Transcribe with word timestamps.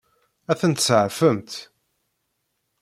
Ad 0.51 0.57
tent-tseɛfemt? 0.59 1.51